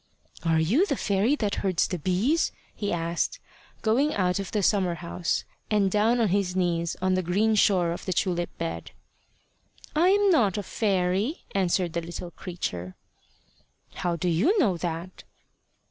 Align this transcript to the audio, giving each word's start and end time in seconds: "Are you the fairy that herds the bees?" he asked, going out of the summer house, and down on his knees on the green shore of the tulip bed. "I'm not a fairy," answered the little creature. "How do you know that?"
"Are 0.43 0.57
you 0.59 0.87
the 0.87 0.95
fairy 0.97 1.35
that 1.35 1.53
herds 1.61 1.87
the 1.87 1.99
bees?" 1.99 2.51
he 2.73 2.91
asked, 2.91 3.39
going 3.83 4.15
out 4.15 4.39
of 4.39 4.51
the 4.51 4.63
summer 4.63 4.95
house, 4.95 5.45
and 5.69 5.91
down 5.91 6.19
on 6.19 6.29
his 6.29 6.55
knees 6.55 6.95
on 7.03 7.13
the 7.13 7.21
green 7.21 7.53
shore 7.53 7.91
of 7.91 8.05
the 8.07 8.11
tulip 8.11 8.49
bed. 8.57 8.93
"I'm 9.95 10.31
not 10.31 10.57
a 10.57 10.63
fairy," 10.63 11.45
answered 11.53 11.93
the 11.93 12.01
little 12.01 12.31
creature. 12.31 12.95
"How 13.93 14.15
do 14.15 14.27
you 14.27 14.57
know 14.57 14.75
that?" 14.75 15.23